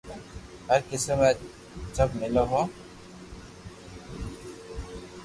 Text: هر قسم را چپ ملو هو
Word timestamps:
هر 0.69 0.79
قسم 0.91 1.19
را 1.19 1.31
چپ 1.95 2.09
ملو 2.19 2.43
هو 2.49 2.61